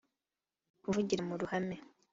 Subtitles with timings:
[0.83, 1.75] kuvugira mu ruhame